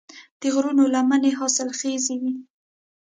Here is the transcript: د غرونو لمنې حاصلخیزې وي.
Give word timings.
د 0.41 0.43
غرونو 0.53 0.83
لمنې 0.93 1.31
حاصلخیزې 1.39 2.15
وي. 2.21 2.33